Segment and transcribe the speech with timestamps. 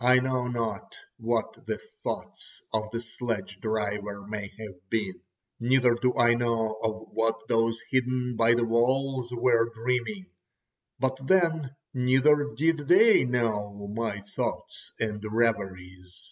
[0.00, 5.20] I know not what the thoughts of the sledge driver may have been,
[5.60, 10.30] neither do I know of what those hidden by the walls were dreaming.
[10.98, 16.30] But then, neither did they know my thoughts and reveries.